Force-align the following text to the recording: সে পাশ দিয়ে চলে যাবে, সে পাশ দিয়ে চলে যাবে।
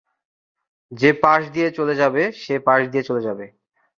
সে 0.91 1.09
পাশ 1.23 1.41
দিয়ে 1.53 1.69
চলে 1.71 1.93
যাবে, 1.95 2.23
সে 2.37 2.55
পাশ 2.67 2.81
দিয়ে 2.91 3.03
চলে 3.03 3.21
যাবে। 3.21 3.45